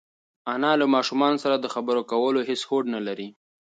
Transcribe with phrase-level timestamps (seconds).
[0.53, 3.29] انا له ماشوم سره د خبرو کولو هېڅ هوډ نهلري.